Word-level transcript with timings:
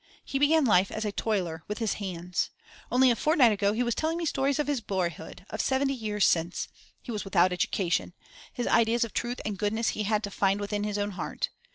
He 0.25 0.39
began 0.39 0.65
life 0.65 0.91
as 0.91 1.05
a 1.05 1.11
toiler 1.11 1.63
with 1.67 1.77
his 1.77 1.93
hands. 2.01 2.49
Only 2.91 3.11
a 3.11 3.15
fortnight 3.15 3.51
ago 3.51 3.71
he 3.71 3.83
was 3.83 3.93
telling 3.93 4.17
me 4.17 4.25
stories 4.25 4.57
of 4.57 4.65
his 4.65 4.81
boyhood, 4.81 5.45
of 5.51 5.61
seventy 5.61 5.93
years 5.93 6.25
since. 6.25 6.67
He 6.99 7.11
was 7.11 7.23
without 7.23 7.53
education; 7.53 8.15
his 8.51 8.65
ideas 8.65 9.03
of 9.03 9.13
truth 9.13 9.39
and 9.45 9.59
goodness 9.59 9.89
he 9.89 10.01
had 10.01 10.23
to 10.23 10.31
find 10.31 10.59
within 10.59 10.85
his 10.85 10.97
own 10.97 11.11
heart. 11.11 11.51